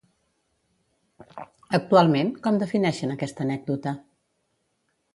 Actualment, 1.79 2.33
com 2.49 2.59
defineixen 2.65 3.15
aquesta 3.19 3.49
anècdota? 3.49 3.99